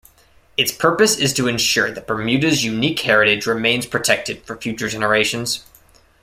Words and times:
Its 0.57 0.71
purpose 0.71 1.15
is 1.19 1.31
to 1.31 1.47
ensure 1.47 1.91
that 1.91 2.07
Bermuda's 2.07 2.63
unique 2.63 2.99
heritage 3.01 3.45
remains 3.45 3.85
protected 3.85 4.41
for 4.47 4.55
future 4.57 4.89
generations. 4.89 5.63